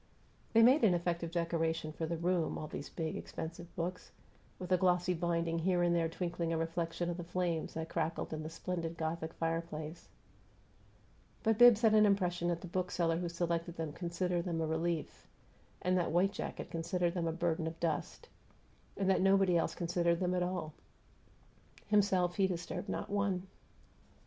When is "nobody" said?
19.21-19.55